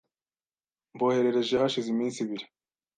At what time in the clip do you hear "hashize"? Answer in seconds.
1.61-1.87